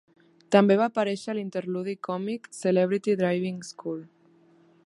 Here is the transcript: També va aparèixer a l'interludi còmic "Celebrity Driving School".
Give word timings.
També 0.53 0.77
va 0.79 0.87
aparèixer 0.91 1.29
a 1.33 1.35
l'interludi 1.39 1.95
còmic 2.09 2.51
"Celebrity 2.63 3.19
Driving 3.23 3.65
School". 3.73 4.05